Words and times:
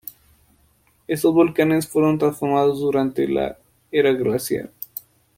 Estos 1.07 1.31
volcanes 1.31 1.87
fueron 1.87 2.17
transformados 2.17 2.79
durante 2.79 3.27
la 3.27 3.59
era 3.91 4.11
glaciar. 4.13 4.71